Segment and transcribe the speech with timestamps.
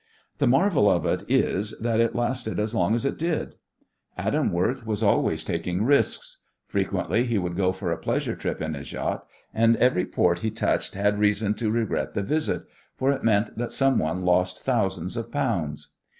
[0.39, 3.53] The marvel of it is that it lasted as long as it did.
[4.17, 6.39] Adam Worth was always taking risks.
[6.65, 10.49] Frequently he would go for a pleasure trip in his yacht and every port he
[10.49, 12.63] touched had reason to regret the visit,
[12.95, 15.89] for it meant that some one lost thousands of pounds.